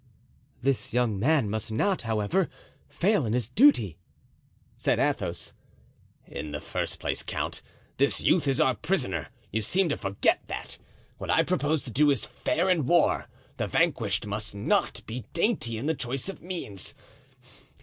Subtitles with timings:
[0.63, 2.49] "This young man must not, however,
[2.89, 3.99] fail in his duty,"
[4.75, 5.53] said Athos.
[6.25, 7.61] "In the first place, count,
[7.97, 10.79] this youth is our prisoner; you seem to forget that.
[11.19, 13.27] What I propose to do is fair in war;
[13.57, 16.95] the vanquished must not be dainty in the choice of means.